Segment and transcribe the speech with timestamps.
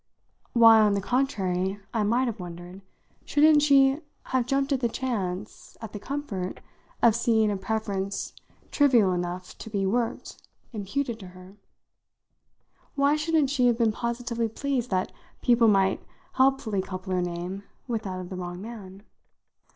[0.53, 2.81] Why, on the contrary, I might have wondered,
[3.23, 6.59] shouldn't she have jumped at the chance, at the comfort,
[7.03, 8.33] of seeing a preference
[8.71, 10.41] trivial enough to be "worked"
[10.73, 11.53] imputed to her?
[12.95, 18.01] Why shouldn't she have been positively pleased that people might helpfully couple her name with
[18.01, 19.03] that of the wrong man?